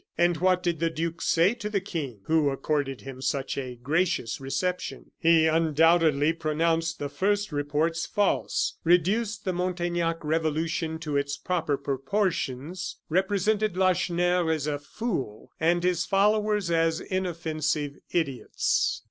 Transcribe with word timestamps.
And 0.17 0.37
what 0.37 0.63
did 0.63 0.79
the 0.79 0.89
duke 0.89 1.21
say 1.21 1.53
to 1.53 1.69
the 1.69 1.79
King, 1.79 2.21
who 2.23 2.49
accorded 2.49 3.01
him 3.01 3.21
such 3.21 3.55
a 3.55 3.75
gracious 3.75 4.41
reception? 4.41 5.11
He 5.19 5.45
undoubtedly 5.45 6.33
pronounced 6.33 6.97
the 6.97 7.07
first 7.07 7.51
reports 7.51 8.07
false, 8.07 8.77
reduced 8.83 9.45
the 9.45 9.53
Montaignac 9.53 10.23
revolution 10.23 10.97
to 11.01 11.17
its 11.17 11.37
proper 11.37 11.77
proportions, 11.77 12.97
represented 13.09 13.77
Lacheneur 13.77 14.49
as 14.49 14.65
a 14.65 14.79
fool, 14.79 15.51
and 15.59 15.83
his 15.83 16.03
followers 16.03 16.71
as 16.71 16.99
inoffensive 16.99 17.97
idiots. 18.11 18.99